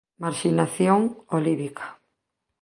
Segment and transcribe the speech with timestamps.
[0.23, 1.01] "Marxinación"
[1.37, 1.85] olívica